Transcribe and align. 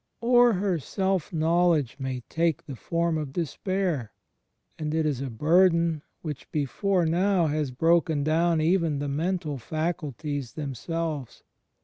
Or 0.19 0.53
her 0.53 0.79
self 0.79 1.31
knowledge 1.31 1.97
may 1.99 2.21
take 2.21 2.65
the 2.65 2.75
form 2.75 3.19
of 3.19 3.31
despair; 3.33 4.13
and 4.79 4.95
it 4.95 5.05
is 5.05 5.21
a 5.21 5.29
burden 5.29 6.01
which 6.23 6.49
before 6.51 7.05
now 7.05 7.45
has 7.45 7.69
broken 7.69 8.23
down 8.23 8.59
even 8.61 8.97
the 8.97 9.07
mental 9.07 9.59
faculties 9.59 10.53
themselves. 10.53 11.43